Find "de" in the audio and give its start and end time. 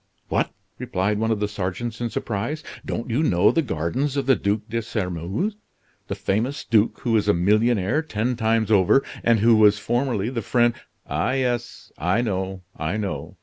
4.67-4.81